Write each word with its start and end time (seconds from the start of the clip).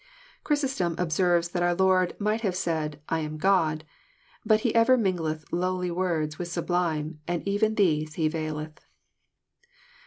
Chrysostom 0.43 0.95
observes 0.97 1.49
that 1.49 1.61
our 1.61 1.75
Lord 1.75 2.15
^* 2.17 2.19
might 2.19 2.41
have 2.41 2.55
said, 2.55 2.99
I 3.07 3.19
am 3.19 3.37
God. 3.37 3.83
But 4.43 4.61
He 4.61 4.73
ever 4.73 4.97
mingleth 4.97 5.43
lowly 5.53 5.91
words 5.91 6.39
with 6.39 6.47
sublime, 6.47 7.19
and 7.27 7.47
even 7.47 7.75
these 7.75 8.15
He 8.15 8.27
veileth." 8.27 8.79